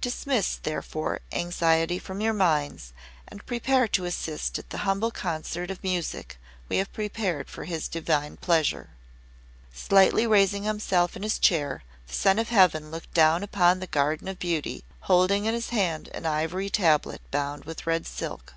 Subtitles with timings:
[0.00, 2.92] Dismiss, therefore, anxiety from your minds,
[3.28, 7.86] and prepare to assist at the humble concert of music we have prepared for his
[7.86, 8.88] Divine pleasure."
[9.72, 14.26] Slightly raising himself in his chair, the Son of Heaven looked down upon that Garden
[14.26, 18.54] of Beauty, holding in his hand an ivory tablet bound with red silk.